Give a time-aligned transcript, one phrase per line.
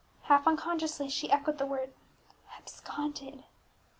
[0.23, 1.93] Half unconsciously, she echoed the word
[2.57, 3.43] "Absconded!"